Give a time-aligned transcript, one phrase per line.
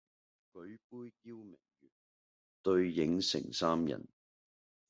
[0.51, 1.89] 舉杯邀明月，
[2.63, 4.07] 對影成三人